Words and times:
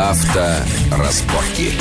Авторазборки. 0.00 1.76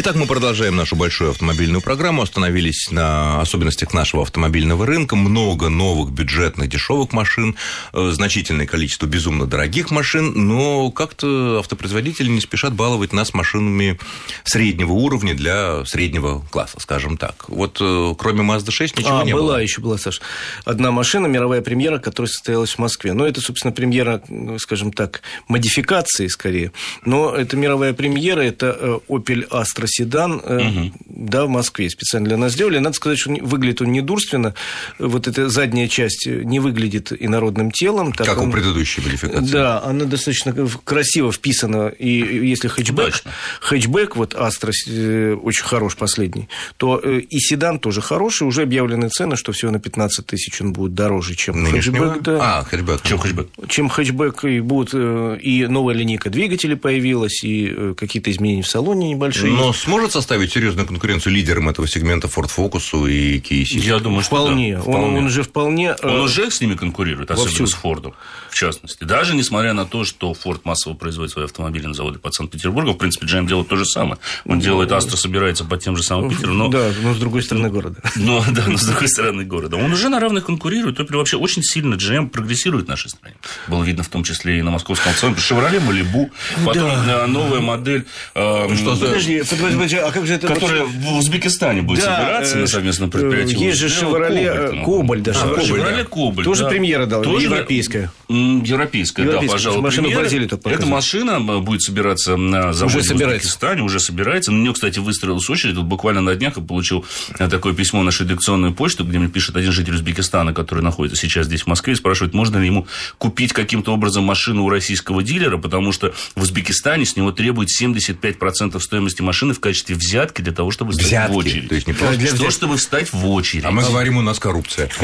Итак, 0.00 0.14
мы 0.14 0.26
продолжаем 0.26 0.76
нашу 0.76 0.94
большую 0.94 1.32
автомобильную 1.32 1.82
программу. 1.82 2.22
Остановились 2.22 2.92
на 2.92 3.40
особенностях 3.40 3.92
нашего 3.92 4.22
автомобильного 4.22 4.86
рынка. 4.86 5.16
Много 5.16 5.70
новых 5.70 6.12
бюджетных 6.12 6.68
дешевых 6.68 7.12
машин, 7.12 7.56
э, 7.92 8.10
значительное 8.12 8.64
количество 8.64 9.06
безумно 9.06 9.46
дорогих 9.46 9.90
машин, 9.90 10.46
но 10.46 10.92
как-то 10.92 11.58
автопроизводители 11.58 12.28
не 12.28 12.40
спешат 12.40 12.74
баловать 12.74 13.12
нас 13.12 13.34
машинами 13.34 13.98
среднего 14.44 14.92
уровня 14.92 15.34
для 15.34 15.84
среднего 15.84 16.46
класса, 16.48 16.78
скажем 16.78 17.16
так. 17.16 17.48
Вот 17.48 17.78
э, 17.80 18.14
кроме 18.16 18.42
Mazda 18.42 18.70
6 18.70 18.98
ничего 18.98 19.18
а, 19.18 19.24
не 19.24 19.32
была, 19.32 19.54
было. 19.54 19.56
еще 19.56 19.80
была, 19.80 19.98
Саш. 19.98 20.20
Одна 20.64 20.92
машина, 20.92 21.26
мировая 21.26 21.60
премьера, 21.60 21.98
которая 21.98 22.28
состоялась 22.28 22.70
в 22.70 22.78
Москве. 22.78 23.14
Но 23.14 23.26
это, 23.26 23.40
собственно, 23.40 23.72
премьера, 23.72 24.22
ну, 24.28 24.60
скажем 24.60 24.92
так, 24.92 25.22
модификации 25.48 26.28
скорее. 26.28 26.70
Но 27.04 27.34
это 27.34 27.56
мировая 27.56 27.94
премьера, 27.94 28.42
это 28.42 28.76
э, 28.78 28.98
Opel 29.08 29.48
Astra 29.48 29.87
седан, 29.88 30.34
угу. 30.36 30.92
да, 31.06 31.46
в 31.46 31.48
Москве 31.48 31.90
специально 31.90 32.28
для 32.28 32.36
нас 32.36 32.52
сделали. 32.52 32.78
Надо 32.78 32.94
сказать, 32.94 33.18
что 33.18 33.30
выглядит 33.30 33.82
он 33.82 33.92
недурственно. 33.92 34.54
Вот 34.98 35.26
эта 35.28 35.48
задняя 35.48 35.88
часть 35.88 36.26
не 36.26 36.60
выглядит 36.60 37.12
инородным 37.18 37.70
телом. 37.70 38.12
Так 38.12 38.26
как 38.26 38.38
он... 38.38 38.48
у 38.48 38.52
предыдущей 38.52 39.00
модификации. 39.00 39.50
Да, 39.52 39.82
она 39.82 40.04
достаточно 40.04 40.54
красиво 40.84 41.32
вписана. 41.32 41.88
И 41.88 42.48
если 42.48 42.68
хэтчбэк, 42.68 43.08
Удачно. 43.08 43.32
хэтчбэк, 43.60 44.16
вот 44.16 44.34
Astra 44.34 44.72
э, 44.86 45.34
очень 45.34 45.64
хорош 45.64 45.96
последний, 45.96 46.48
то 46.76 46.98
и 46.98 47.38
седан 47.38 47.78
тоже 47.78 48.00
хороший. 48.00 48.46
Уже 48.46 48.62
объявлены 48.62 49.08
цены, 49.08 49.36
что 49.36 49.52
всего 49.52 49.70
на 49.70 49.80
15 49.80 50.26
тысяч 50.26 50.60
он 50.60 50.72
будет 50.72 50.94
дороже, 50.94 51.34
чем 51.34 51.62
Нынешнего? 51.62 52.12
хэтчбэк. 52.12 52.22
Да. 52.22 52.58
А, 52.58 52.64
хэтчбэк. 52.64 53.02
Чем 53.02 53.18
хэтчбэк. 53.18 53.48
Чем 53.68 53.88
хэтчбэк. 53.88 54.44
И, 54.44 54.60
будет, 54.60 54.94
и 54.94 55.66
новая 55.68 55.94
линейка 55.94 56.30
двигателей 56.30 56.76
появилась, 56.76 57.42
и 57.42 57.94
какие-то 57.96 58.30
изменения 58.30 58.62
в 58.62 58.68
салоне 58.68 59.10
небольшие. 59.10 59.52
Но 59.52 59.67
сможет 59.72 60.12
составить 60.12 60.52
серьезную 60.52 60.86
конкуренцию 60.86 61.32
лидерам 61.32 61.68
этого 61.68 61.86
сегмента 61.88 62.28
Ford 62.28 62.50
Focus 62.54 63.10
и 63.10 63.38
Kia 63.38 63.62
Ceed? 63.62 63.80
Я 63.80 63.98
думаю, 63.98 64.22
что 64.22 64.36
вполне. 64.36 64.76
Да, 64.76 64.82
вполне. 64.82 65.06
Он, 65.06 65.16
он 65.16 65.24
уже 65.26 65.42
вполне... 65.42 65.94
Он 66.02 66.20
уже 66.20 66.50
с 66.50 66.60
ними 66.60 66.74
конкурирует, 66.74 67.30
особенно 67.30 67.50
Вовсю. 67.50 67.66
с 67.66 67.74
Фордом, 67.74 68.14
в 68.50 68.54
частности. 68.54 69.04
Даже 69.04 69.34
несмотря 69.34 69.72
на 69.72 69.86
то, 69.86 70.04
что 70.04 70.32
Ford 70.32 70.60
массово 70.64 70.94
производит 70.94 71.32
свои 71.32 71.44
автомобили 71.44 71.86
на 71.86 71.94
заводе 71.94 72.18
под 72.18 72.34
Санкт-Петербургом, 72.34 72.94
в 72.94 72.98
принципе, 72.98 73.26
GM 73.26 73.46
делает 73.46 73.68
то 73.68 73.76
же 73.76 73.84
самое. 73.84 74.18
Он 74.44 74.60
делает, 74.60 74.92
Астра 74.92 75.16
собирается 75.16 75.64
под 75.64 75.82
тем 75.82 75.96
же 75.96 76.02
самым 76.02 76.30
Питером, 76.30 76.58
но... 76.58 76.68
Да, 76.68 76.90
но 77.02 77.14
с 77.14 77.18
другой 77.18 77.42
стороны 77.42 77.70
города. 77.70 78.00
Но, 78.16 78.44
да, 78.50 78.64
но 78.66 78.76
с 78.76 78.84
другой 78.84 79.08
стороны 79.08 79.44
города. 79.44 79.76
Он 79.76 79.92
уже 79.92 80.08
на 80.08 80.20
равных 80.20 80.46
конкурирует. 80.46 80.98
Opel 80.98 81.16
вообще 81.16 81.36
очень 81.36 81.62
сильно 81.62 81.94
GM 81.94 82.28
прогрессирует 82.28 82.86
в 82.86 82.88
нашей 82.88 83.10
стране. 83.10 83.36
Было 83.68 83.84
видно 83.84 84.02
в 84.02 84.08
том 84.08 84.24
числе 84.24 84.58
и 84.58 84.62
на 84.62 84.70
московском 84.70 85.14
центре. 85.14 85.42
Шевроле 85.42 85.80
Малибу, 85.80 86.30
потом 86.64 86.90
да. 87.06 87.26
новая 87.26 87.60
модель... 87.60 88.06
Э, 88.34 88.68
что 88.74 88.94
за... 88.94 89.06
Подожди, 89.06 89.38
подожди, 89.38 89.57
подожди, 89.58 89.96
а 89.96 90.10
как 90.10 90.26
же 90.26 90.34
это... 90.34 90.48
Которая 90.48 90.84
в 90.84 91.16
Узбекистане 91.18 91.82
будет 91.82 92.00
да, 92.00 92.16
собираться 92.16 92.58
на 92.58 92.66
совместном 92.66 93.10
предприятии. 93.10 93.58
Есть 93.58 93.78
же 93.78 93.88
Шевроле 93.88 94.82
Кобальт. 94.84 95.22
Да, 95.22 95.32
а, 95.32 95.60
Шевроле 95.60 96.04
Кобальт. 96.04 96.44
Тоже 96.44 96.64
да. 96.64 96.70
премьера 96.70 97.06
дала, 97.06 97.24
Тоже 97.24 97.46
европейская. 97.46 98.10
Европейская, 98.28 99.24
да, 99.24 99.40
пожалуй, 99.42 99.82
Машина 99.82 100.08
в 100.08 100.14
Бразилии 100.14 100.46
только 100.46 100.70
Эта 100.70 100.86
машина 100.86 101.40
будет 101.40 101.82
собираться 101.82 102.36
на 102.36 102.72
заводе 102.72 102.98
уже 102.98 103.14
в 103.14 103.16
Узбекистане, 103.16 103.82
уже 103.82 104.00
собирается. 104.00 104.52
На 104.52 104.62
нее, 104.62 104.72
кстати, 104.72 104.98
выстроилась 104.98 105.48
очередь. 105.48 105.76
Вот 105.76 105.86
буквально 105.86 106.20
на 106.20 106.34
днях 106.34 106.56
я 106.56 106.62
получил 106.62 107.04
такое 107.38 107.74
письмо 107.74 108.00
на 108.00 108.06
нашу 108.06 108.24
редакционную 108.24 108.74
почту, 108.74 109.04
где 109.04 109.18
мне 109.18 109.28
пишет 109.28 109.56
один 109.56 109.72
житель 109.72 109.94
Узбекистана, 109.94 110.52
который 110.52 110.82
находится 110.82 111.20
сейчас 111.20 111.46
здесь, 111.46 111.62
в 111.62 111.66
Москве, 111.66 111.94
и 111.94 111.96
спрашивает, 111.96 112.34
можно 112.34 112.58
ли 112.58 112.66
ему 112.66 112.86
купить 113.18 113.52
каким-то 113.52 113.92
образом 113.92 114.24
машину 114.24 114.64
у 114.64 114.68
российского 114.68 115.22
дилера, 115.22 115.58
потому 115.58 115.92
что 115.92 116.12
в 116.34 116.42
Узбекистане 116.42 117.04
с 117.04 117.16
него 117.16 117.32
требуют 117.32 117.70
75% 117.70 118.78
стоимости 118.80 119.22
машины 119.22 119.47
в 119.54 119.60
качестве 119.60 119.94
взятки 119.94 120.42
для 120.42 120.52
того, 120.52 120.70
чтобы 120.70 120.92
встать 120.92 121.06
взятки, 121.06 121.32
в 121.32 121.36
очередь. 121.36 121.68
То 121.68 121.74
есть 121.74 121.86
не 121.86 121.92
просто 121.92 122.16
для 122.16 122.34
что, 122.34 122.50
чтобы 122.50 122.76
встать 122.76 123.12
в 123.12 123.26
очередь. 123.28 123.64
А 123.64 123.70
мы 123.70 123.82
говорим, 123.82 124.16
у 124.16 124.22
нас 124.22 124.38
коррупция. 124.38 124.88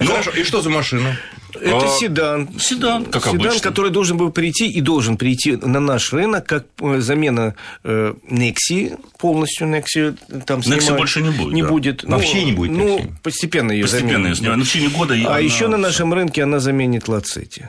Ну, 0.00 0.08
хорошо, 0.08 0.30
и 0.30 0.42
что 0.44 0.60
за 0.62 0.70
машина? 0.70 1.16
Это 1.54 1.86
а, 1.86 1.98
седан. 1.98 2.48
Седан, 2.58 3.04
как 3.06 3.24
седан, 3.24 3.40
обычно. 3.40 3.60
который 3.60 3.90
должен 3.90 4.16
был 4.16 4.30
прийти 4.30 4.68
и 4.70 4.80
должен 4.80 5.16
прийти 5.16 5.56
на 5.56 5.80
наш 5.80 6.12
рынок 6.12 6.46
как 6.46 6.66
э, 6.80 7.00
замена 7.00 7.54
э, 7.84 8.14
Nexi, 8.30 8.98
полностью 9.18 9.68
Nexi 9.68 10.16
там 10.44 10.60
Nexi 10.60 10.96
больше 10.96 11.22
не 11.22 11.30
будет. 11.30 11.54
Не 11.54 11.62
да. 11.62 11.68
будет. 11.68 12.04
Вообще 12.04 12.38
ну, 12.38 12.44
не 12.44 12.52
будет. 12.52 12.72
Ну, 12.72 13.00
постепенно 13.22 13.72
ее 13.72 13.82
Постепенно 13.82 14.12
заменят. 14.12 14.28
ее 14.28 14.36
снимают. 14.36 14.58
Ну, 14.58 14.64
в 14.64 14.68
течение 14.68 14.90
года 14.90 15.14
А 15.34 15.40
еще 15.40 15.68
на 15.68 15.76
нашем 15.76 16.12
рынке 16.12 16.42
она 16.42 16.60
заменит 16.60 17.08
Лацетти. 17.08 17.66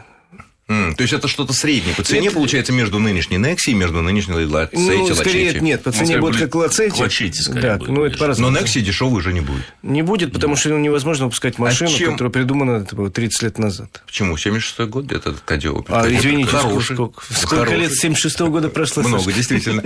Mm, 0.68 0.96
то 0.96 1.04
есть 1.04 1.14
это 1.14 1.30
что-то 1.30 1.54
среднее 1.54 1.96
по 1.96 2.04
цене, 2.04 2.28
это... 2.28 2.36
получается, 2.36 2.74
между 2.74 3.00
нынешней 3.00 3.38
Nexi 3.38 3.72
и 3.72 3.74
между 3.74 4.02
нынешней 4.02 4.36
Laceti, 4.36 4.70
Ну, 4.74 5.16
скорее 5.16 5.58
нет, 5.62 5.82
по 5.84 5.94
цене 5.94 6.18
будет 6.18 6.38
как 6.38 6.56
Laceti. 6.56 6.98
Laceti, 6.98 7.36
скорее 7.36 7.62
да, 7.62 7.78
будет. 7.78 7.90
Ну, 7.90 8.04
это 8.04 8.18
по-разному. 8.18 8.52
Но 8.52 8.60
Nexi 8.60 8.82
дешевый 8.82 9.20
уже 9.20 9.32
не 9.32 9.40
будет. 9.40 9.64
Не 9.82 10.02
будет, 10.02 10.34
потому 10.34 10.58
что 10.58 10.70
невозможно 10.72 11.26
выпускать 11.26 11.58
машину, 11.58 11.90
а 11.90 11.94
чем... 11.98 12.12
которая 12.12 12.34
придумана 12.34 12.84
это 12.84 12.98
было 12.98 13.10
30 13.10 13.44
лет 13.44 13.58
назад. 13.60 14.02
Почему? 14.06 14.36
76-й 14.36 14.88
год 14.88 15.06
где-то 15.06 15.36
Кадёва. 15.46 15.86
А, 15.88 16.06
извините, 16.10 16.50
хороший. 16.50 16.96
сколько, 16.96 17.24
сколько 17.30 17.66
хороший. 17.66 17.80
лет 17.80 17.92
76-го 18.04 18.50
года 18.50 18.68
прошло? 18.68 19.04
Много, 19.04 19.32
действительно. 19.32 19.84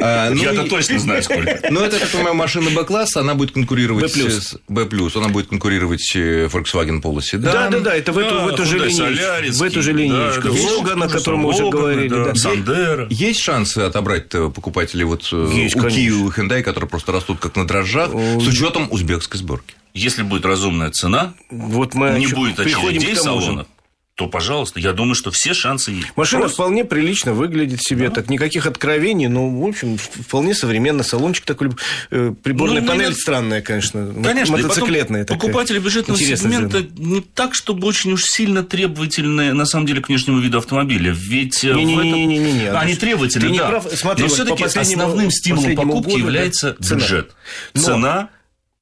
А, 0.00 0.30
ну, 0.34 0.42
Я-то 0.42 0.64
точно 0.64 0.98
знаю, 0.98 1.22
сколько. 1.22 1.60
Ну, 1.70 1.80
это, 1.80 1.98
так 1.98 2.08
понимаю, 2.08 2.34
машина 2.34 2.70
Б-класса, 2.70 3.20
она 3.20 3.34
будет 3.34 3.52
конкурировать 3.52 4.12
с 4.12 4.56
B+. 4.68 4.88
Она 5.14 5.28
будет 5.28 5.48
конкурировать 5.48 6.02
с 6.02 6.16
Volkswagen 6.16 7.00
Polo 7.00 7.18
Sedan. 7.18 7.52
Да-да-да, 7.52 7.94
это 7.94 8.12
в 8.12 8.18
эту 8.18 8.64
же 8.64 8.78
линейку. 8.78 9.58
В 9.58 9.62
эту 9.62 9.82
же 9.82 9.92
линейку. 10.30 10.48
Волга, 10.48 11.04
о 11.04 11.08
котором 11.08 11.40
мы 11.40 11.48
уже 11.50 11.68
говорили. 11.68 12.08
Да. 12.08 12.24
Да. 12.24 12.34
Сандера. 12.34 13.06
Есть 13.10 13.40
шансы 13.40 13.78
отобрать 13.78 14.28
покупателей 14.28 15.04
вот 15.04 15.28
э, 15.32 15.50
Есть, 15.52 15.76
у 15.76 15.80
конечно. 15.80 16.00
Kia, 16.00 16.10
у 16.12 16.30
Hyundai, 16.30 16.62
которые 16.62 16.88
просто 16.88 17.12
растут 17.12 17.38
как 17.40 17.56
на 17.56 17.66
дрожжах, 17.66 18.10
с 18.10 18.46
учетом 18.46 18.88
узбекской 18.90 19.38
сборки? 19.38 19.74
Если 19.94 20.22
будет 20.22 20.44
разумная 20.44 20.90
цена, 20.90 21.34
вот 21.50 21.94
мы 21.94 22.18
не 22.18 22.26
будет 22.26 22.58
очередей 22.58 23.14
салонов, 23.14 23.66
то, 24.16 24.28
пожалуйста, 24.28 24.78
я 24.78 24.92
думаю, 24.92 25.16
что 25.16 25.32
все 25.32 25.54
шансы 25.54 25.90
есть. 25.90 26.16
Машина 26.16 26.42
Просто... 26.42 26.54
вполне 26.54 26.84
прилично 26.84 27.34
выглядит 27.34 27.82
себе, 27.82 28.08
да. 28.08 28.14
так 28.14 28.30
никаких 28.30 28.64
откровений, 28.66 29.26
но, 29.26 29.50
в 29.50 29.66
общем, 29.66 29.98
вполне 29.98 30.54
современно. 30.54 31.02
Салончик 31.02 31.44
такой, 31.44 31.70
э, 32.12 32.32
приборная 32.40 32.80
ну, 32.80 32.86
панель 32.86 33.08
не... 33.08 33.14
странная, 33.14 33.60
конечно, 33.60 34.14
конечно 34.22 34.56
мотоциклетная 34.56 35.24
такая. 35.24 35.40
Покупатели 35.40 35.80
бюджетного 35.80 36.16
сегмента 36.16 36.78
зона. 36.78 36.90
не 36.96 37.20
так, 37.22 37.56
чтобы 37.56 37.88
очень 37.88 38.12
уж 38.12 38.24
сильно 38.24 38.62
требовательные, 38.62 39.52
на 39.52 39.66
самом 39.66 39.86
деле, 39.86 40.00
к 40.00 40.08
внешнему 40.08 40.38
виду 40.38 40.58
автомобиля. 40.58 41.12
Ведь 41.12 41.64
не, 41.64 41.84
не, 41.84 41.96
в 41.96 41.98
этом... 41.98 42.12
не, 42.12 42.26
не, 42.26 42.38
не, 42.38 42.52
не, 42.52 42.70
Они 42.70 42.94
требовательны, 42.94 43.48
Ты 43.48 43.58
да. 43.58 43.64
Не 43.64 43.68
прав. 43.68 43.86
Смотри, 43.94 44.22
но 44.22 44.28
вот 44.28 44.34
все-таки 44.34 44.64
основным 44.64 45.30
стимулом 45.32 45.74
покупки 45.74 46.10
году, 46.10 46.18
является 46.18 46.76
цена. 46.80 47.00
бюджет. 47.00 47.34
Но... 47.74 47.82
Цена 47.82 48.30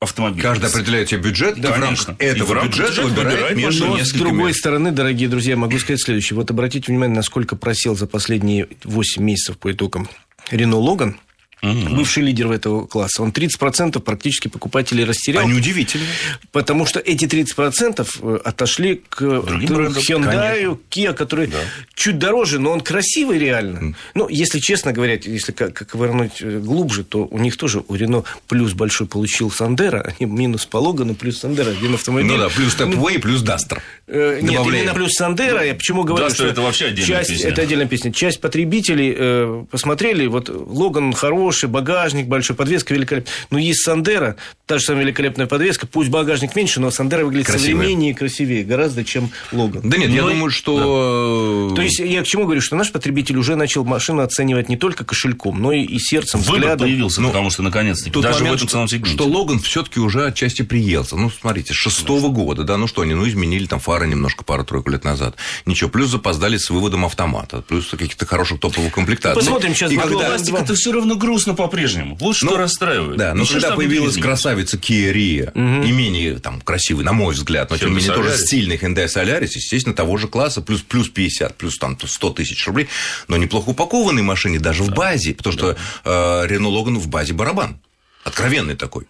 автомобиль. 0.02 0.42
Каждый 0.42 0.68
определяет 0.68 1.08
себе 1.08 1.20
бюджет, 1.20 1.60
да, 1.60 1.70
и 1.70 1.72
в 1.72 1.80
рамках 1.80 2.08
этого 2.18 2.54
рамках 2.54 2.78
бюджета 2.78 3.02
выбирает, 3.02 3.56
между 3.56 3.86
Но, 3.86 3.98
с 3.98 4.12
другой 4.12 4.54
стороны, 4.54 4.90
дорогие 4.90 5.28
друзья, 5.28 5.56
могу 5.56 5.78
сказать 5.78 6.02
следующее. 6.02 6.36
Вот 6.36 6.50
обратите 6.50 6.90
внимание, 6.92 7.16
насколько 7.16 7.56
просел 7.56 7.94
за 7.94 8.06
последние 8.06 8.68
8 8.84 9.22
месяцев 9.22 9.58
по 9.58 9.72
итогам 9.72 10.08
Рено 10.50 10.76
Логан– 10.76 11.18
угу. 11.62 11.96
бывший 11.96 12.22
лидер 12.22 12.50
этого 12.50 12.86
класса. 12.86 13.22
Он 13.22 13.30
30% 13.30 14.00
практически 14.00 14.48
покупателей 14.48 15.04
растерял. 15.04 15.44
А 15.44 15.46
неудивительно. 15.46 16.04
Потому 16.50 16.86
что 16.86 17.00
эти 17.00 17.24
30% 17.24 18.06
э, 18.20 18.38
отошли 18.44 19.02
к 19.08 19.22
Hyundai, 19.22 20.78
Kia, 20.90 21.14
который 21.14 21.46
да. 21.46 21.58
чуть 21.94 22.18
дороже, 22.18 22.58
но 22.58 22.72
он 22.72 22.80
красивый 22.80 23.38
реально. 23.38 23.78
Mm. 23.78 23.94
Ну, 24.14 24.28
если 24.28 24.58
честно 24.58 24.92
говоря, 24.92 25.18
если 25.22 25.52
как, 25.52 25.72
как 25.74 25.94
вернуть 25.94 26.40
э, 26.40 26.58
глубже, 26.58 27.04
то 27.04 27.26
у 27.30 27.38
них 27.38 27.56
тоже 27.56 27.82
у 27.86 27.94
Рено 27.94 28.24
плюс 28.48 28.72
большой 28.72 29.06
получил 29.06 29.50
Сандеро, 29.50 30.14
минус 30.20 30.66
по 30.66 30.78
Логану, 30.78 31.14
плюс 31.14 31.38
Сандеро, 31.40 31.70
один 31.70 31.94
автомобиль. 31.94 32.30
Ну 32.30 32.38
да, 32.38 32.48
плюс 32.48 32.74
Stepway, 32.74 33.18
плюс 33.18 33.42
Дастер. 33.42 33.82
Э, 34.06 34.40
нет, 34.40 34.52
Добавляем. 34.52 34.84
именно 34.84 34.94
плюс 34.94 35.12
Сандеро. 35.12 35.64
Я 35.64 35.74
почему 35.74 36.04
говорю, 36.04 36.24
Дастер 36.24 36.44
что 36.44 36.52
это 36.52 36.60
вообще 36.62 36.86
отдельная 36.86 37.18
часть, 37.18 37.30
песня. 37.30 37.48
Это 37.48 37.62
отдельная 37.62 37.86
песня. 37.86 38.12
Часть 38.12 38.40
потребителей 38.40 39.14
э, 39.16 39.64
посмотрели, 39.70 40.26
вот 40.26 40.48
Логан 40.48 41.12
хороший, 41.52 41.68
багажник 41.68 42.26
большой, 42.28 42.56
подвеска 42.56 42.94
великолепная. 42.94 43.32
Но 43.50 43.58
есть 43.58 43.82
Сандера, 43.84 44.36
та 44.66 44.78
же 44.78 44.84
самая 44.84 45.04
великолепная 45.04 45.46
подвеска, 45.46 45.86
пусть 45.86 46.08
багажник 46.08 46.56
меньше, 46.56 46.80
но 46.80 46.90
Сандера 46.90 47.24
выглядит 47.24 47.46
Красивая. 47.46 47.74
современнее 47.74 48.12
и 48.12 48.14
красивее 48.14 48.64
гораздо, 48.64 49.04
чем 49.04 49.30
Логан. 49.52 49.82
Да 49.84 49.98
нет, 49.98 50.08
но... 50.08 50.16
я 50.16 50.22
думаю, 50.22 50.50
что... 50.50 51.68
Да. 51.70 51.76
То 51.76 51.82
есть, 51.82 51.98
я 51.98 52.22
к 52.22 52.26
чему 52.26 52.44
говорю, 52.44 52.62
что 52.62 52.76
наш 52.76 52.90
потребитель 52.90 53.36
уже 53.36 53.56
начал 53.56 53.84
машину 53.84 54.22
оценивать 54.22 54.68
не 54.70 54.76
только 54.76 55.04
кошельком, 55.04 55.60
но 55.60 55.72
и, 55.72 55.82
и 55.82 55.98
сердцем, 55.98 56.40
Выбор 56.40 56.56
взглядом. 56.56 56.86
появился, 56.86 57.20
ну, 57.20 57.28
потому 57.28 57.50
что, 57.50 57.62
наконец-таки, 57.62 58.18
даже 58.20 58.38
момент, 58.38 58.52
в 58.52 58.56
этом 58.56 58.68
самом 58.68 58.88
сегменте. 58.88 59.14
Что 59.14 59.26
Логан 59.26 59.58
все 59.58 59.82
таки 59.82 60.00
уже 60.00 60.26
отчасти 60.26 60.62
приелся. 60.62 61.16
Ну, 61.16 61.30
смотрите, 61.30 61.74
с 61.74 61.76
шестого 61.76 62.28
года, 62.28 62.64
да, 62.64 62.76
ну 62.78 62.86
что 62.86 63.02
они, 63.02 63.14
ну, 63.14 63.28
изменили 63.28 63.66
там 63.66 63.78
фары 63.78 64.06
немножко 64.06 64.44
пару-тройку 64.44 64.90
лет 64.90 65.04
назад. 65.04 65.36
Ничего, 65.66 65.90
плюс 65.90 66.08
запоздали 66.08 66.56
с 66.56 66.70
выводом 66.70 67.04
автомата, 67.04 67.62
плюс 67.66 67.88
каких-то 67.90 68.24
хороших 68.26 68.60
топовых 68.60 68.92
комплектаций. 68.94 69.40
Посмотрим 69.40 69.74
сейчас. 69.74 69.92
И 69.92 69.96
когда... 69.96 70.28
Пластик 70.28 70.54
это 70.54 70.74
все 70.74 70.92
равно 70.92 71.16
груз 71.16 71.41
грустно 71.42 71.54
по-прежнему. 71.54 72.16
Вот 72.16 72.36
что 72.36 72.46
ну, 72.46 72.56
расстраивает. 72.56 73.18
Да, 73.18 73.34
но 73.34 73.44
когда 73.44 73.72
появилась 73.72 74.16
красавица 74.16 74.76
Kia 74.76 75.12
Rio, 75.12 75.50
угу. 75.50 75.86
и 75.86 75.92
менее 75.92 76.38
там, 76.38 76.60
красивый, 76.60 77.04
на 77.04 77.12
мой 77.12 77.34
взгляд, 77.34 77.70
но 77.70 77.78
тем 77.78 77.90
не 77.90 77.96
менее 77.96 78.14
тоже 78.14 78.36
стильный 78.36 78.76
Hyundai 78.76 79.06
Solaris, 79.06 79.50
естественно, 79.54 79.94
того 79.94 80.16
же 80.16 80.28
класса, 80.28 80.62
плюс, 80.62 80.82
плюс 80.82 81.08
50, 81.08 81.56
плюс 81.56 81.78
там 81.78 81.98
100 82.02 82.30
тысяч 82.30 82.66
рублей, 82.66 82.88
но 83.28 83.36
неплохо 83.36 83.70
упакованной 83.70 84.22
машине, 84.22 84.58
даже 84.58 84.84
да. 84.84 84.92
в 84.92 84.94
базе, 84.94 85.34
потому 85.34 85.56
да. 85.56 85.58
что 85.58 85.76
э, 86.04 86.46
Renault 86.48 86.84
Logan 86.84 86.98
в 86.98 87.08
базе 87.08 87.32
барабан. 87.32 87.78
Откровенный 88.24 88.76
такой. 88.76 89.06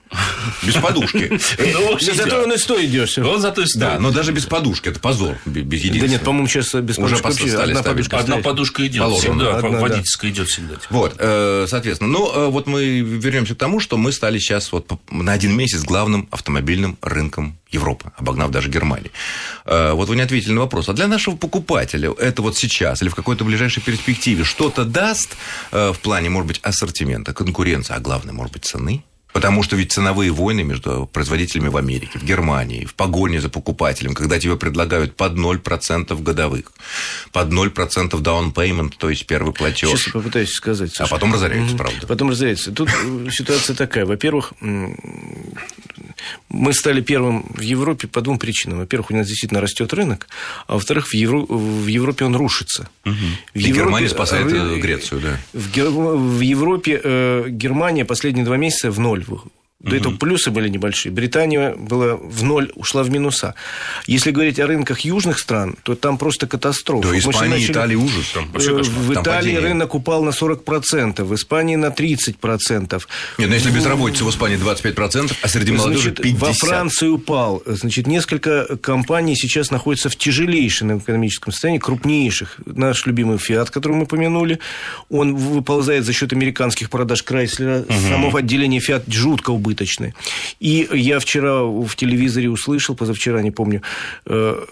Без 0.63 0.75
подушки. 0.75 1.39
Ну, 1.83 1.99
зато 1.99 2.43
он 2.43 2.53
и 2.53 2.59
стоит 2.59 2.91
дешево. 2.91 3.29
Он 3.29 3.41
зато 3.41 3.63
и 3.63 3.67
стоит. 3.67 3.81
Да, 3.81 3.99
но 3.99 4.11
даже 4.11 4.33
без 4.33 4.47
подушки. 4.47 4.89
Это 4.89 5.01
позор. 5.01 5.37
Без. 5.45 5.83
Да 5.83 6.07
нет, 6.07 6.23
по-моему, 6.23 6.49
сейчас 6.49 6.75
без 6.75 6.97
подушки 6.97 7.23
вообще 7.23 7.57
одна 7.57 7.83
подушка. 7.83 8.19
Одна 8.19 8.39
подушка 8.39 8.87
идет 8.87 9.13
всегда. 9.19 9.61
Водительская 9.61 10.31
идет 10.31 10.49
всегда. 10.49 10.77
Вот, 10.91 11.17
э, 11.19 11.67
соответственно. 11.69 12.11
Ну, 12.11 12.33
э, 12.33 12.49
вот 12.49 12.67
мы 12.67 13.01
вернемся 13.01 13.55
к 13.55 13.59
тому, 13.59 13.81
что 13.81 13.97
мы 13.97 14.13
стали 14.13 14.39
сейчас 14.39 14.73
вот 14.73 14.91
на 15.11 15.33
один 15.33 15.57
месяц 15.57 15.83
главным 15.83 16.29
автомобильным 16.31 16.99
рынком 17.03 17.59
Европы, 17.73 18.13
обогнав 18.17 18.51
даже 18.51 18.69
Германию. 18.69 19.11
Э, 19.65 19.93
вот 19.93 20.09
вы 20.09 20.17
не 20.17 20.23
ответили 20.23 20.53
на 20.53 20.61
вопрос. 20.61 20.89
А 20.89 20.93
для 20.93 21.09
нашего 21.09 21.37
покупателя 21.37 22.13
это 22.13 22.43
вот 22.43 22.57
сейчас 22.57 23.03
или 23.03 23.09
в 23.09 23.15
какой-то 23.15 23.45
ближайшей 23.45 23.83
перспективе 23.83 24.45
что-то 24.45 24.85
даст 24.85 25.37
в 25.71 25.97
плане, 26.03 26.31
может 26.31 26.49
быть, 26.49 26.61
ассортимента, 26.63 27.33
конкуренции, 27.33 27.95
а 27.95 28.01
главное, 28.01 28.33
может 28.33 28.53
быть, 28.53 28.65
цены? 28.65 29.05
Потому 29.33 29.63
что 29.63 29.77
ведь 29.77 29.93
ценовые 29.93 30.31
войны 30.31 30.63
между 30.63 31.09
производителями 31.11 31.69
в 31.69 31.77
Америке, 31.77 32.19
в 32.19 32.25
Германии, 32.25 32.85
в 32.85 32.95
погоне 32.95 33.41
за 33.41 33.49
покупателем, 33.49 34.15
когда 34.15 34.39
тебе 34.39 34.57
предлагают 34.57 35.17
под 35.17 35.33
0% 35.33 36.23
годовых, 36.23 36.73
под 37.33 37.49
0% 37.49 38.11
down 38.11 38.53
payment, 38.53 38.93
то 38.99 39.09
есть 39.09 39.27
первый 39.27 39.55
платеж. 39.55 39.89
Сейчас 39.89 40.07
я 40.09 40.13
попытаюсь 40.13 40.51
сказать. 40.51 40.95
Слушай. 40.95 41.09
А 41.09 41.11
потом 41.11 41.33
разоряются, 41.33 41.77
правда. 41.77 42.07
Потом 42.07 42.31
разоряются. 42.31 42.73
Тут 42.73 42.91
ситуация 43.31 43.75
такая. 43.75 44.05
Во-первых, 44.05 44.53
мы 46.49 46.73
стали 46.73 47.01
первым 47.01 47.47
в 47.51 47.61
Европе 47.61 48.09
по 48.09 48.21
двум 48.21 48.39
причинам. 48.39 48.79
Во-первых, 48.79 49.11
у 49.11 49.15
нас 49.15 49.27
действительно 49.27 49.61
растет 49.61 49.93
рынок, 49.93 50.29
а 50.67 50.75
во-вторых, 50.75 51.09
в, 51.09 51.15
Евро... 51.15 51.39
в 51.39 51.87
Европе 51.87 52.25
он 52.25 52.37
рушится. 52.37 52.89
Угу. 53.05 53.15
В 53.15 53.57
И 53.57 53.61
Европе... 53.61 53.81
Германия 53.81 54.09
спасает 54.09 54.53
ры... 54.53 54.81
Грецию, 54.81 55.21
да. 55.21 55.39
В, 55.53 55.71
Гер... 55.73 55.91
в 55.91 56.41
Европе 56.41 57.01
э, 57.03 57.45
Германия 57.49 58.05
последние 58.05 58.45
два 58.45 58.57
месяца 58.57 58.91
в 58.91 58.99
ноль 58.99 59.25
до 59.83 59.97
этого 59.97 60.17
плюсы 60.17 60.51
были 60.51 60.69
небольшие. 60.69 61.13
Британия 61.13 61.75
была 61.75 62.17
в 62.17 62.45
ноль, 62.45 62.71
ушла 62.77 63.03
в 63.03 63.11
минуса. 63.11 63.55
Если 64.07 64.31
говорить 64.31 64.61
о 64.61 64.67
рынках 64.67 65.01
южных 65.01 65.41
стран, 65.41 65.75
то 65.83 65.97
там 65.97 66.19
просто 66.19 66.47
катастрофа. 66.47 67.09
Да, 67.09 67.19
Испания, 67.19 67.55
начали... 67.55 67.73
Италия 67.73 67.97
ужас. 67.97 68.31
Там, 68.33 68.49
э, 68.55 68.59
в 68.59 69.13
там 69.13 69.23
Италии 69.23 69.55
падение. 69.55 69.61
рынок 69.61 69.95
упал 69.95 70.23
на 70.23 70.31
40%, 70.31 71.25
в 71.25 71.35
Испании 71.35 71.75
на 71.75 71.87
30%. 71.87 72.93
Нет, 72.93 73.03
но 73.39 73.47
ну, 73.47 73.53
если 73.53 73.71
безработица 73.71 74.25
в 74.25 74.31
Испании 74.31 74.57
25%, 74.57 75.37
а 75.43 75.49
среди 75.49 75.73
молодежи 75.73 76.15
значит, 76.15 76.25
50%. 76.25 76.39
Во 76.39 76.53
Франции 76.53 77.09
упал. 77.09 77.63
Значит, 77.67 78.07
несколько 78.07 78.77
компаний 78.77 79.35
сейчас 79.35 79.73
находятся 79.73 80.11
в 80.11 80.17
тяжелейшем 80.17 80.99
экономическом 80.99 81.53
состоянии, 81.53 81.81
крупнейших. 81.81 82.59
Наш 82.67 83.05
любимый 83.07 83.39
Фиат, 83.39 83.71
который 83.71 83.97
мы 83.97 84.07
помянули, 84.07 84.61
он 85.11 85.35
выползает 85.35 86.05
за 86.05 86.13
счет 86.13 86.33
американских 86.33 86.89
продаж 86.89 87.25
Крайслера. 87.25 87.81
Угу. 87.81 87.95
Само 88.09 88.37
отделение 88.37 88.81
Фиат 88.81 89.05
жутко 89.09 89.51
убыточно 89.51 89.72
убыточны. 89.73 90.15
И 90.61 90.89
я 90.93 91.19
вчера 91.19 91.63
в 91.65 91.95
телевизоре 91.97 92.49
услышал, 92.49 92.95
позавчера, 92.95 93.43
не 93.43 93.51
помню, 93.51 93.83
э, 94.27 94.65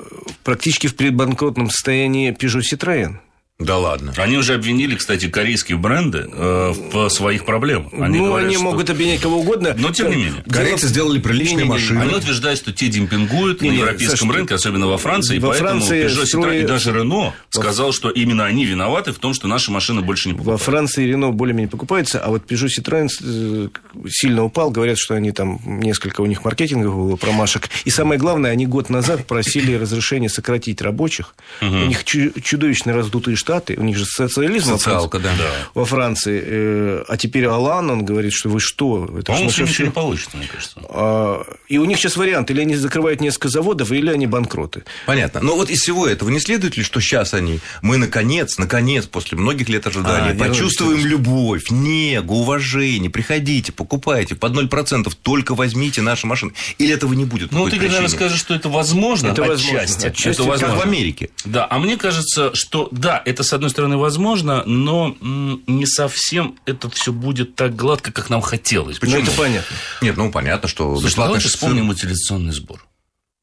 практически 0.45 0.87
в 0.87 0.95
предбанкротном 0.95 1.71
состоянии 1.71 2.33
Peugeot 2.33 2.63
Citroën. 2.73 3.17
Да 3.61 3.77
ладно. 3.77 4.13
Они 4.17 4.39
уже 4.39 4.55
обвинили, 4.55 4.95
кстати, 4.95 5.29
корейские 5.29 5.77
бренды 5.77 6.27
э, 6.33 6.73
в 6.93 7.09
своих 7.11 7.45
проблемах. 7.45 7.93
Они 7.93 8.19
ну, 8.19 8.27
говорят, 8.27 8.47
они 8.47 8.57
что... 8.57 8.65
могут 8.65 8.91
обвинять 8.91 9.21
кого 9.21 9.41
угодно. 9.41 9.75
Но 9.79 9.91
тем 9.93 10.11
не 10.11 10.17
менее. 10.17 10.43
Корейцы 10.51 10.83
Дело... 10.83 10.91
сделали 10.91 11.19
приличные 11.21 11.67
машины. 11.67 12.01
Они 12.01 12.15
утверждают, 12.15 12.59
что 12.59 12.73
те 12.73 12.89
демпингуют 12.89 13.61
не, 13.61 13.71
на 13.71 13.75
европейском 13.75 14.19
Саша, 14.19 14.33
рынке, 14.33 14.55
особенно 14.55 14.87
во 14.87 14.97
Франции. 14.97 15.39
Во 15.39 15.49
поэтому 15.49 15.81
Франции 15.81 16.07
Peugeot 16.07 16.27
строй... 16.27 16.61
и 16.61 16.67
даже 16.67 16.93
Рено 16.93 17.35
сказал, 17.51 17.93
что 17.93 18.09
именно 18.09 18.47
они 18.47 18.65
виноваты 18.65 19.13
в 19.13 19.19
том, 19.19 19.35
что 19.35 19.47
наши 19.47 19.71
машины 19.71 20.01
больше 20.01 20.29
не 20.29 20.35
покупают. 20.35 20.61
Во 20.61 20.65
Франции 20.65 21.07
Рено 21.07 21.31
более-менее 21.31 21.69
покупаются, 21.69 22.19
а 22.19 22.31
вот 22.31 22.51
Peugeot 22.51 22.69
Citroën 22.69 23.09
э, 23.23 23.69
сильно 24.09 24.43
упал. 24.43 24.71
Говорят, 24.71 24.99
что 24.99 25.15
они 25.15 25.33
там 25.33 25.61
несколько 25.65 26.23
у 26.23 26.27
них 26.27 26.45
маркетинговых 26.45 26.97
было 26.97 27.17
промашек. 27.17 27.69
И 27.85 27.91
самое 27.91 28.19
главное, 28.19 28.51
они 28.53 28.67
год 28.67 28.89
назад 28.89 29.27
просили 29.27 29.75
разрешения 29.75 30.31
сократить 30.31 30.81
рабочих. 30.81 31.35
У 31.61 31.67
них 31.67 32.05
чудовищно 32.05 32.95
раздутые 32.95 33.37
штаты, 33.37 33.50
у 33.51 33.83
них 33.83 33.97
же 33.97 34.05
социализм 34.05 34.79
Социалка, 34.79 35.17
во 35.17 35.21
Франции. 35.21 35.39
Да. 35.39 35.71
Во 35.75 35.85
Франции. 35.85 36.43
Э, 36.45 37.05
а 37.09 37.17
теперь 37.17 37.47
Алан, 37.47 37.91
он 37.91 38.05
говорит, 38.05 38.33
что 38.33 38.49
вы 38.49 38.61
что? 38.61 39.05
Это 39.17 39.27
По-моему, 39.27 39.49
вообще... 39.49 39.63
ничего 39.63 39.87
не 39.87 39.93
получится, 39.93 40.37
мне 40.37 40.47
кажется. 40.47 40.81
А, 40.89 41.45
и 41.69 41.79
у 41.79 41.85
них 41.85 41.99
сейчас 41.99 42.17
вариант, 42.17 42.51
или 42.51 42.61
они 42.61 42.77
закрывают 42.77 43.21
несколько 43.21 43.49
заводов, 43.49 43.93
или 43.93 44.11
они 44.11 44.27
банкроты. 44.27 44.85
Понятно. 45.07 45.41
Но 45.41 45.57
вот 45.57 45.71
из 45.71 45.81
всего 45.81 46.07
этого 46.07 46.31
не 46.31 46.41
следует 46.41 46.77
ли, 46.77 46.83
что 46.83 47.01
сейчас 47.01 47.35
они, 47.35 47.61
мы 47.83 47.97
наконец, 47.97 48.59
наконец, 48.59 49.07
после 49.07 49.39
многих 49.39 49.69
лет 49.69 49.87
ожидания, 49.87 50.33
а, 50.33 50.35
почувствуем 50.35 51.05
любовь, 51.07 51.71
негу, 51.71 52.35
уважение, 52.35 53.11
приходите, 53.11 53.73
покупайте 53.73 54.35
под 54.35 54.53
0%, 54.53 55.13
только 55.23 55.55
возьмите 55.55 56.03
наши 56.03 56.27
машины. 56.27 56.53
Или 56.79 56.95
этого 56.95 57.13
не 57.15 57.25
будет? 57.25 57.53
Ну, 57.53 57.69
ты, 57.69 57.77
наверное, 57.77 58.09
скажешь, 58.09 58.39
что 58.39 58.55
это 58.55 58.69
возможно 58.69 59.29
это 59.29 59.43
отчасти. 59.43 59.75
Возможно. 59.75 60.09
отчасти. 60.09 60.29
Это 60.29 60.43
возможно. 60.45 60.77
Как 60.77 60.85
в 60.85 60.89
Америке. 60.89 61.31
Да, 61.45 61.67
а 61.69 61.79
мне 61.79 61.97
кажется, 61.97 62.55
что 62.55 62.89
да, 62.91 63.23
это, 63.25 63.40
с 63.43 63.53
одной 63.53 63.71
стороны, 63.71 63.97
возможно, 63.97 64.21
возможно, 64.21 64.63
но 64.67 65.17
не 65.67 65.87
совсем 65.87 66.57
это 66.67 66.91
все 66.91 67.13
будет 67.13 67.55
так 67.55 67.75
гладко, 67.77 68.13
как 68.13 68.31
нам 68.31 68.41
хотелось. 68.41 68.99
Почему? 68.99 69.19
Ну, 69.19 69.23
это 69.23 69.33
понятно. 69.33 69.77
Нет, 70.03 70.17
ну 70.17 70.31
понятно, 70.31 70.69
что 70.69 70.97
Слушай, 70.97 71.17
давайте 71.17 71.49
вспомним 71.49 71.89
утилизационный 71.89 72.53
сбор. 72.53 72.85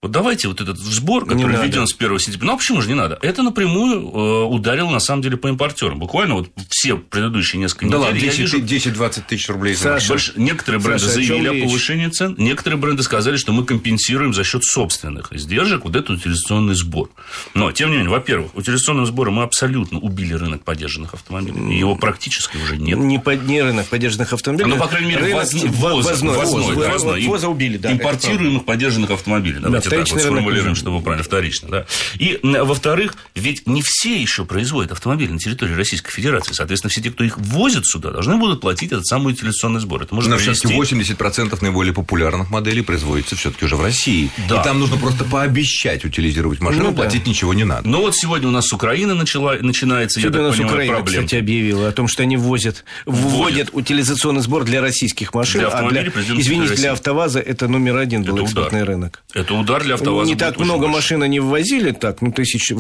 Вот 0.04 0.12
давайте 0.12 0.48
вот 0.48 0.62
этот 0.62 0.78
сбор, 0.78 1.26
который 1.26 1.56
не 1.56 1.64
введен 1.64 1.80
надо. 1.80 1.88
с 1.88 1.96
1 1.98 2.20
сентября. 2.20 2.46
Ну, 2.46 2.54
а 2.54 2.58
почему 2.58 2.84
же 2.84 2.88
не 2.88 2.94
надо? 2.94 3.18
Это 3.24 3.42
напрямую 3.42 4.00
э, 4.00 4.44
ударило, 4.44 4.92
на 4.92 5.00
самом 5.00 5.24
деле, 5.24 5.38
по 5.38 5.48
импортерам. 5.48 5.98
Буквально 5.98 6.36
вот 6.36 6.52
все 6.70 6.98
предыдущие 6.98 7.60
несколько 7.60 7.88
да 7.88 8.12
недель. 8.12 8.30
Да 8.52 8.58
10-20 8.60 9.24
тысяч 9.28 9.50
рублей. 9.50 9.76
Саша, 9.76 10.10
больше, 10.10 10.34
некоторые 10.36 10.84
бренды 10.84 11.00
Саша, 11.00 11.16
заявили 11.16 11.48
о, 11.48 11.64
о 11.64 11.68
повышении 11.68 12.10
цен, 12.10 12.36
некоторые 12.38 12.80
бренды 12.80 13.02
сказали, 13.02 13.38
что 13.38 13.54
мы 13.54 13.66
компенсируем 13.66 14.36
за 14.36 14.44
счет 14.44 14.64
собственных 14.64 15.34
издержек 15.34 15.84
вот 15.84 15.96
этот 15.96 16.12
утилизационный 16.12 16.76
сбор. 16.76 17.10
Но, 17.56 17.72
тем 17.72 17.90
не 17.90 17.96
менее, 17.96 18.12
во-первых, 18.12 18.56
утилизационным 18.56 19.08
сбором 19.08 19.34
мы 19.34 19.44
абсолютно 19.44 19.98
убили 19.98 20.36
рынок 20.36 20.64
поддержанных 20.64 21.16
автомобилей. 21.16 21.76
Его 21.76 21.96
практически 21.96 22.58
уже 22.58 22.78
нет. 22.78 23.00
Не, 23.00 23.18
под, 23.18 23.48
не 23.48 23.64
рынок 23.64 23.88
поддержанных 23.88 24.32
автомобилей. 24.32 24.70
Ну, 24.70 24.78
по 24.78 24.86
крайней 24.86 25.08
мере, 25.08 25.24
рынок, 25.24 25.48
воз, 25.72 26.22
воза 26.22 27.50
убили, 27.50 27.78
да. 27.78 27.92
Импортируемых 27.92 28.64
поддержанных 28.64 29.10
автомобилей. 29.10 29.58
Давайте 29.90 30.14
да, 30.14 30.20
так 30.20 30.30
вот 30.30 30.34
сформулируем, 30.34 30.76
чтобы 30.76 31.02
правильно, 31.02 31.24
вторично. 31.24 31.68
Да. 31.70 31.86
И, 32.18 32.40
во-вторых, 32.44 33.16
ведь 33.36 33.68
не 33.68 33.82
все 33.82 34.20
еще 34.20 34.46
производят 34.46 34.92
автомобили 34.92 35.32
на 35.32 35.40
территории 35.40 35.74
Российской 35.74 36.12
Федерации. 36.12 36.54
Соответственно, 36.54 36.90
все 36.92 37.02
те, 37.02 37.12
кто 37.12 37.24
их 37.24 37.38
возит 37.38 37.86
сюда, 37.86 38.12
должны 38.12 38.38
будут 38.38 38.62
платить 38.62 38.92
этот 38.92 39.06
самый 39.06 39.34
утилизационный 39.34 39.80
сбор. 39.80 40.04
Это 40.04 40.16
может 40.16 40.30
Но 40.30 40.38
привести... 40.38 40.68
80% 40.68 41.58
наиболее 41.62 41.94
популярных 41.94 42.50
моделей 42.50 42.82
производится 42.82 43.36
все-таки 43.36 43.66
уже 43.66 43.76
в 43.76 43.82
России. 43.82 44.30
Да. 44.48 44.62
И 44.62 44.64
там 44.64 44.80
нужно 44.80 44.98
просто 44.98 45.24
пообещать 45.24 46.06
утилизировать 46.06 46.60
машину, 46.60 46.86
ну, 46.86 46.94
платить 46.94 47.24
да. 47.24 47.30
ничего 47.30 47.54
не 47.54 47.64
надо. 47.64 47.88
Ну 47.88 48.02
вот 48.02 48.16
сегодня 48.16 48.48
у 48.48 48.52
нас 48.52 48.68
с 48.68 48.74
Украины 48.74 49.14
начала, 49.14 49.56
начинается, 49.62 50.20
сегодня 50.20 50.40
я 50.40 50.44
так 50.44 50.46
у 50.46 50.50
нас 50.50 50.56
понимаю, 50.56 50.74
Украина, 50.76 50.96
проблема. 50.96 51.26
кстати, 51.26 51.40
объявила 51.40 51.88
о 51.88 51.92
том, 51.92 52.08
что 52.08 52.24
они 52.24 52.38
ввозят, 52.38 52.84
вводят 53.06 53.70
утилизационный 53.72 54.42
сбор 54.42 54.64
для 54.64 54.82
российских 54.82 55.34
машин, 55.34 55.62
для 55.62 55.70
а 55.70 55.90
для, 55.90 56.08
извините, 56.08 56.76
для 56.76 56.92
АвтоВАЗа 56.94 57.40
это 57.40 57.68
номер 57.68 57.98
один 57.98 58.24
был 58.24 58.36
это 58.36 58.46
экспортный 58.46 58.82
удар. 58.82 58.94
рынок. 58.94 59.24
Это 59.34 59.54
удар 59.54 59.77
для 59.84 59.96
АвтоВАЗа. 59.96 60.30
Не 60.30 60.36
так 60.36 60.60
много 60.60 60.88
машин 60.88 61.24
они 61.24 61.40
ввозили, 61.40 61.92
так, 61.92 62.22
ну, 62.22 62.32
тысяч, 62.32 62.72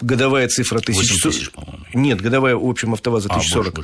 годовая 0.00 0.48
цифра 0.48 0.80
тысяч... 0.80 1.22
тысяч, 1.22 1.50
Нет, 1.94 2.20
годовая, 2.20 2.56
в 2.56 2.64
общем, 2.64 2.94
АвтоВАЗа 2.94 3.28
1040. 3.28 3.78
А, 3.78 3.82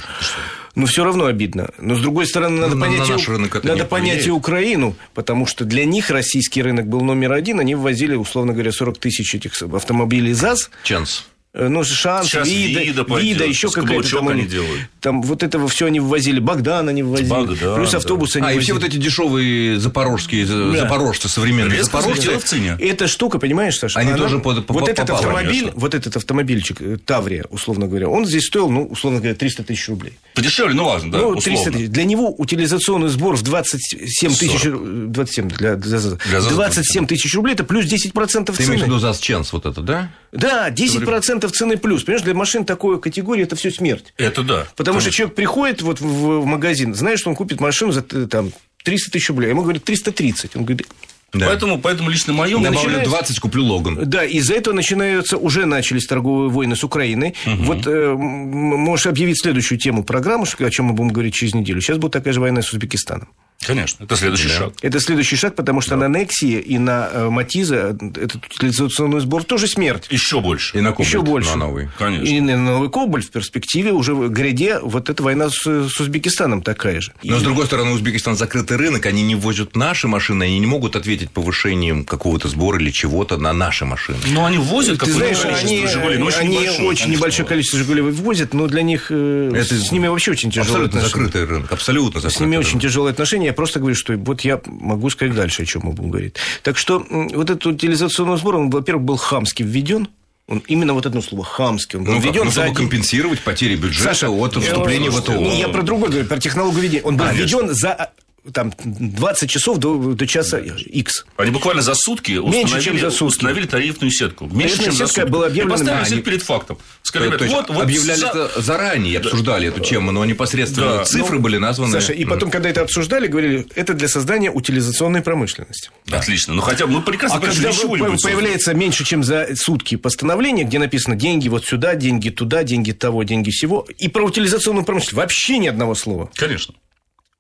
Но 0.75 0.87
все 0.87 1.05
равно 1.05 1.27
обидно. 1.27 1.71
Но, 1.79 1.95
с 1.95 2.01
другой 2.01 2.27
стороны, 2.27 2.61
надо 2.61 2.75
ну, 2.75 2.81
понять, 2.81 3.09
на 3.09 3.17
рынок 3.17 3.65
надо 3.65 3.85
понять 3.85 4.27
и 4.27 4.31
Украину, 4.31 4.97
потому 5.15 5.47
что 5.47 5.65
для 5.65 5.85
них 5.85 6.11
российский 6.11 6.63
рынок 6.63 6.87
был 6.87 7.01
номер 7.01 7.33
один, 7.33 7.61
они 7.61 7.75
ввозили, 7.75 8.15
условно 8.15 8.53
говоря, 8.53 8.73
40 8.73 8.99
тысяч 8.99 9.35
этих 9.35 9.61
автомобилей 9.63 10.33
ЗАЗ. 10.33 10.71
Чанс. 10.83 11.27
Э, 11.57 11.69
ну, 11.69 11.85
шанс, 11.85 12.27
Сейчас 12.27 12.49
вида, 12.49 12.81
вида, 12.81 13.07
вида 13.17 13.45
еще 13.45 13.71
какая-то 13.71 14.11
там, 14.11 14.27
они 14.27 14.43
делают. 14.43 14.89
Там 15.01 15.23
вот 15.23 15.45
этого 15.45 15.69
все 15.69 15.87
они 15.87 16.01
ввозили, 16.01 16.41
Богдан 16.41 16.89
они 16.89 17.05
ввозили, 17.05 17.29
Богдан, 17.29 17.77
плюс 17.77 17.95
автобусы 17.95 18.41
да. 18.41 18.47
они 18.47 18.55
А, 18.55 18.57
возили. 18.57 18.61
и 18.61 18.65
все 18.65 18.75
вот 18.75 18.83
эти 18.83 18.97
дешевые 18.97 19.79
запорожские, 19.79 20.47
да. 20.47 20.81
запорожцы 20.81 21.29
современные 21.29 21.79
Резко 21.79 21.99
запорожцы. 21.99 22.39
в 22.41 22.45
цене. 22.45 22.77
Эта 22.81 23.07
штука, 23.07 23.39
понимаешь, 23.39 23.79
Саша? 23.79 24.01
Они 24.01 24.11
она, 24.11 24.19
тоже 24.19 24.41
под, 24.41 24.69
вот 24.69 24.89
этот 24.89 25.09
автомобиль, 25.09 25.61
конечно. 25.61 25.81
вот 25.81 25.95
этот 25.95 26.17
автомобильчик 26.17 26.81
э, 26.81 26.97
Таврия, 26.97 27.45
условно 27.51 27.87
говоря, 27.87 28.09
он 28.09 28.27
здесь 28.27 28.47
стоил, 28.47 28.69
ну, 28.69 28.87
условно 28.87 29.21
говоря, 29.21 29.37
300 29.37 29.63
тысяч 29.63 29.89
рублей. 29.89 30.19
Подешевле, 30.35 30.75
ну 30.75 30.87
ладно, 30.87 31.13
да, 31.13 31.19
ну, 31.19 31.37
300 31.37 31.71
тысяч. 31.71 31.89
Для 31.89 32.05
него 32.05 32.35
утилизационный 32.37 33.11
сбор 33.11 33.37
в 33.37 33.43
27 33.43 34.35
тысяч... 34.35 34.65
27 34.65 35.49
для, 35.51 35.77
для, 35.77 35.99
для 36.01 36.41
27 36.41 37.07
тысяч 37.07 37.33
рублей, 37.37 37.53
это 37.53 37.63
плюс 37.63 37.85
10% 37.85 38.11
цены. 38.11 38.57
Ты 38.57 38.65
имеешь 38.65 38.83
в 38.83 38.87
виду 38.87 38.99
ЗАЗ 38.99 39.21
Ченс 39.21 39.53
вот 39.53 39.67
это, 39.67 39.81
да? 39.83 40.11
Да, 40.33 40.69
10% 40.69 41.44
в 41.49 41.53
цены 41.53 41.77
плюс. 41.77 42.05
Понимаешь, 42.05 42.25
для 42.25 42.35
машин 42.35 42.65
такой 42.65 43.01
категории 43.01 43.43
это 43.43 43.57
все 43.57 43.71
смерть. 43.71 44.13
Это 44.17 44.43
да. 44.43 44.67
Потому 44.77 44.97
конечно. 44.97 45.11
что 45.11 45.17
человек 45.17 45.37
приходит 45.37 45.83
вот 45.83 46.01
в 46.01 46.45
магазин, 46.45 46.95
знает, 46.95 47.19
что 47.19 47.31
он 47.31 47.37
купит 47.37 47.61
машину 47.61 47.93
за 47.93 48.03
там, 48.03 48.53
300 48.85 49.11
тысяч 49.11 49.29
рублей. 49.29 49.51
Ему 49.51 49.63
говорят 49.63 49.85
330. 49.85 50.57
Он 50.57 50.65
говорит, 50.65 50.87
да. 51.35 51.47
Поэтому, 51.47 51.81
поэтому 51.81 52.11
лично 52.11 52.33
мое 52.33 52.57
Добавлю 52.57 52.77
начинается... 52.77 53.11
20, 53.11 53.41
куплю 53.41 53.65
Логан. 53.65 53.99
Да, 54.09 54.25
из-за 54.25 54.55
этого 54.55 54.73
начинаются, 54.73 55.37
уже 55.37 55.67
начались 55.67 56.07
торговые 56.07 56.49
войны 56.49 56.77
с 56.77 56.85
Украиной. 56.85 57.35
Угу. 57.45 57.63
Вот 57.65 57.87
э, 57.87 58.15
можешь 58.15 59.07
объявить 59.07 59.41
следующую 59.41 59.79
тему 59.79 60.05
программы, 60.05 60.47
о 60.47 60.71
чем 60.71 60.87
мы 60.87 60.93
будем 60.95 61.09
говорить 61.09 61.35
через 61.35 61.55
неделю. 61.55 61.81
Сейчас 61.81 61.99
будет 61.99 62.13
такая 62.13 62.33
же 62.33 62.41
война 62.41 62.63
с 62.63 62.73
Узбекистаном. 62.73 63.29
Конечно, 63.67 64.05
это 64.05 64.17
следующий 64.17 64.49
да. 64.49 64.55
шаг. 64.55 64.73
Это 64.83 65.01
следующий 65.01 65.37
шаг, 65.37 65.55
потому 65.55 65.81
что 65.81 65.97
да. 65.97 66.09
на 66.09 66.19
Нексии 66.19 66.59
и 66.59 66.79
на 66.79 67.09
э, 67.13 67.29
Матиза 67.31 67.97
этот 68.01 68.45
утилизационный 68.47 69.21
сбор 69.21 69.45
тоже 69.45 69.67
смерть. 69.67 70.07
Еще 70.11 70.41
больше. 70.41 70.79
И 70.79 70.81
на 70.81 70.91
Кобальт 70.91 71.09
Еще 71.09 71.23
больше. 71.23 71.51
На 71.51 71.57
новый. 71.57 71.89
Конечно. 71.99 72.25
И 72.25 72.41
на 72.41 72.57
новый 72.57 72.91
Кобальт 72.91 73.27
в 73.27 73.31
перспективе 73.31 73.93
уже 73.93 74.15
в 74.15 74.29
гряде 74.29 74.79
вот 74.81 75.11
эта 75.11 75.23
война 75.23 75.51
с, 75.51 75.63
с 75.65 76.01
Узбекистаном 76.01 76.63
такая 76.63 77.01
же. 77.01 77.13
Но, 77.23 77.37
и... 77.37 77.41
с 77.41 77.43
другой 77.43 77.67
стороны, 77.67 77.93
Узбекистан 77.93 78.37
закрытый 78.37 78.77
рынок, 78.77 79.07
они 79.07 79.23
не 79.23 79.35
возят 79.35 79.77
наши 79.77 80.09
машины, 80.09 80.45
они 80.45 80.59
не 80.59 80.67
могут 80.67 80.97
ответить 80.97 81.31
повышением 81.31 82.05
какого-то 82.05 82.49
сбора 82.49 82.79
или 82.79 82.91
чего-то 82.91 83.37
на 83.37 83.53
наши 83.53 83.85
машины. 83.85 84.19
Но 84.29 84.45
они 84.45 84.59
возят 84.59 84.99
какое-то 84.99 85.21
количество 85.21 85.51
они, 85.51 85.87
«Жигулей», 85.87 86.19
но 86.19 86.27
очень 86.27 86.41
Они 86.41 86.59
небольшое, 86.59 86.89
очень 86.89 87.11
небольшое 87.11 87.49
количество 87.49 87.79
«Жигулей» 87.79 88.03
вывозят, 88.03 88.55
но 88.55 88.67
для 88.67 88.83
них 88.83 89.07
э, 89.11 89.53
это 89.55 89.75
с 89.75 89.93
ними 89.93 90.09
вообще 90.09 90.33
очень 90.33 90.51
тяжелое 90.51 90.85
Абсолютно 90.85 91.01
закрытый 91.01 91.45
рынок, 91.45 91.73
абсолютно 91.73 92.21
закрытый 92.21 92.37
С 92.37 92.41
ними 92.41 92.57
рынок. 92.57 92.67
очень 92.67 92.81
тяжелые 92.81 93.13
отношения. 93.13 93.53
Я 93.55 93.57
просто 93.57 93.79
говорю, 93.79 93.95
что 93.95 94.17
вот 94.17 94.41
я 94.41 94.61
могу 94.67 95.11
сказать 95.11 95.33
дальше, 95.33 95.63
о 95.63 95.65
чем 95.65 95.83
мы 95.85 95.93
будем 95.93 96.11
говорить. 96.11 96.35
Так 96.65 96.77
что 96.77 97.07
вот 97.09 97.51
этот 97.51 97.65
утилизационный 97.65 98.37
сбор, 98.37 98.57
он, 98.57 98.69
во-первых, 98.69 99.05
был 99.05 99.17
хамски 99.17 99.63
введен, 99.63 100.09
он, 100.49 100.59
именно 100.67 100.93
вот 100.93 101.07
это 101.07 101.23
слово 101.23 101.45
хамский. 101.45 102.01
Он 102.01 102.05
ну, 102.05 102.19
введен 102.19 102.47
ну, 102.47 102.51
чтобы 102.51 102.69
за... 102.71 102.75
компенсировать 102.75 103.41
потери 103.43 103.77
бюджета 103.77 104.09
Саша, 104.09 104.29
от 104.29 104.57
вступления 104.57 105.09
в 105.09 105.21
ЭТО. 105.21 105.39
Я 105.39 105.69
про 105.69 105.83
другой 105.83 106.09
говорю, 106.09 106.27
про 106.27 106.41
технологию 106.41 106.83
ведения. 106.83 107.05
Он 107.05 107.17
был 107.17 107.27
а, 107.27 107.33
введен 107.33 107.73
за 107.73 108.11
там 108.53 108.73
20 108.85 109.49
часов 109.49 109.79
до, 109.79 110.13
до 110.15 110.27
часа 110.27 110.59
X. 110.59 111.25
Они 111.37 111.51
буквально 111.51 111.83
за 111.83 111.95
сутки 111.95 112.33
Меньше, 112.33 112.81
чем 112.83 112.99
за 112.99 113.11
сутки. 113.11 113.37
установили 113.37 113.67
тарифную 113.67 114.11
сетку. 114.11 114.47
Меньше, 114.47 114.85
чем 114.85 114.93
за 114.93 115.07
сутки. 115.07 115.29
была 115.29 115.47
объявлена... 115.47 115.75
И 115.75 115.79
поставили 115.79 116.05
всех 116.05 116.25
перед 116.25 116.43
фактом. 116.43 116.79
Сказали, 117.03 117.37
то, 117.37 117.45
вот, 117.45 117.69
вот 117.71 117.83
объявляли 117.83 118.19
за... 118.19 118.27
это 118.27 118.61
заранее, 118.61 119.19
обсуждали 119.19 119.69
да. 119.69 119.75
эту 119.75 119.81
тему, 119.81 120.13
но 120.13 120.25
непосредственно 120.25 120.99
да. 120.99 121.05
цифры 121.05 121.37
ну, 121.37 121.43
были 121.43 121.57
названы. 121.57 121.93
Саша, 121.93 122.13
и 122.13 122.25
потом, 122.25 122.51
когда 122.51 122.69
это 122.69 122.83
обсуждали, 122.83 123.27
говорили, 123.27 123.67
это 123.75 123.95
для 123.95 124.09
создания 124.09 124.51
утилизационной 124.51 125.23
промышленности. 125.23 125.91
Да. 126.07 126.19
Отлично. 126.19 126.55
Ну, 126.55 126.61
хотя 126.61 126.87
мы 126.87 127.01
прекрасно 127.03 127.39
а 127.39 127.41
когда 127.41 127.73
появляется 127.73 128.75
меньше, 128.75 129.05
чем 129.05 129.25
за 129.25 129.49
сутки 129.57 129.97
постановление, 129.97 130.67
где 130.67 130.79
написано 130.79 131.17
деньги 131.17 131.49
вот 131.49 131.65
сюда, 131.65 131.95
деньги 131.95 132.29
туда, 132.29 132.63
деньги 132.63 132.93
того, 132.93 133.23
деньги 133.23 133.51
всего, 133.51 133.87
и 133.99 134.09
про 134.09 134.25
утилизационную 134.25 134.85
промышленность 134.85 135.15
вообще 135.15 135.59
ни 135.59 135.67
одного 135.67 135.95
слова. 135.95 136.31
Конечно. 136.35 136.75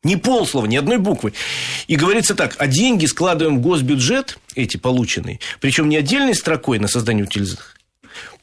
Ни 0.05 0.17
полслова, 0.17 0.67
ни 0.67 0.77
одной 0.77 0.99
буквы. 0.99 1.33
И 1.87 1.97
говорится 1.97 2.35
так, 2.35 2.57
а 2.59 2.67
деньги 2.67 3.07
складываем 3.07 3.59
в 3.59 3.63
госбюджет, 3.63 4.39
эти 4.55 4.77
полученные, 4.77 5.41
причем 5.61 5.89
не 5.89 5.97
отдельной 5.97 6.35
строкой 6.35 6.79
на 6.79 6.87
создание 6.87 7.25
утилизации, 7.25 7.65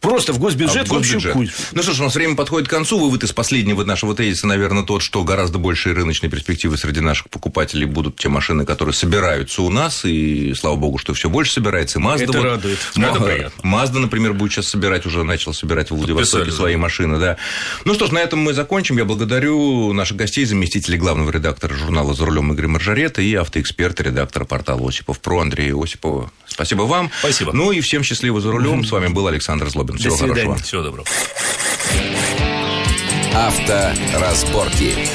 Просто 0.01 0.34
в 0.34 0.39
госбюджет, 0.39 0.84
а 0.84 0.86
в 0.86 0.89
госбюджет. 0.89 1.36
в 1.36 1.74
Ну 1.74 1.84
что 1.84 1.93
ж, 1.93 2.00
у 2.00 2.03
нас 2.03 2.15
время 2.15 2.36
подходит 2.36 2.67
к 2.67 2.72
концу. 2.72 3.00
Вывод 3.00 3.24
из 3.24 3.31
последнего 3.34 3.84
нашего 3.84 4.15
тезиса, 4.15 4.48
наверное, 4.48 4.84
тот, 4.84 5.03
что 5.03 5.24
гораздо 5.24 5.60
большие 5.60 5.93
рыночные 5.93 6.29
перспективы 6.29 6.75
среди 6.77 7.01
наших 7.01 7.29
покупателей 7.29 7.86
будут 7.86 8.17
те 8.17 8.27
машины, 8.27 8.65
которые 8.65 8.96
собираются 8.96 9.62
у 9.62 9.70
нас, 9.70 10.03
и 10.03 10.53
слава 10.55 10.75
богу, 10.75 10.98
что 10.98 11.13
все 11.13 11.29
больше 11.29 11.53
собирается. 11.53 12.00
И 12.00 12.01
Mazda, 12.01 12.24
Это 12.24 12.31
вот, 12.34 12.43
радует. 12.43 12.79
Это 12.96 13.00
Mazda, 13.63 14.00
например, 14.00 14.34
будет 14.34 14.53
сейчас 14.53 14.67
собирать, 14.70 15.05
уже 15.05 15.24
начал 15.24 15.53
собирать 15.53 15.91
в 15.91 15.96
Владивостоке 15.96 16.51
свои 16.51 16.74
да. 16.74 16.79
машины. 16.79 17.20
Да. 17.20 17.38
Ну 17.86 17.93
что 17.93 18.08
ж, 18.08 18.12
на 18.12 18.20
этом 18.20 18.39
мы 18.39 18.53
закончим. 18.53 18.98
Я 18.98 19.05
благодарю 19.05 19.93
наших 19.93 20.17
гостей, 20.17 20.46
заместителей 20.46 20.98
главного 20.98 21.29
редактора 21.29 21.75
журнала 21.75 22.15
«За 22.15 22.25
рулем» 22.25 22.51
Игоря 22.53 22.70
Маржарета 22.70 23.22
и 23.22 23.36
автоэксперта, 23.36 24.03
редактора 24.03 24.46
портала 24.46 24.89
Осипов 24.89 25.20
про 25.20 25.41
Андрея 25.41 25.75
Осипова. 25.75 26.31
Спасибо 26.48 26.84
вам. 26.84 27.10
Спасибо. 27.20 27.53
Ну 27.53 27.72
и 27.72 27.81
всем 27.81 28.03
счастливо 28.03 28.41
за 28.41 28.51
рулем. 28.51 28.84
С 28.84 28.91
вами 28.91 29.08
был 29.08 29.27
Александр 29.27 29.70
Злобин. 29.70 29.90
Всего 29.98 30.15
До 30.15 30.21
хорошего. 30.21 30.55
Всего 30.57 30.83
доброго. 30.83 31.07
Авторазборки. 33.33 35.07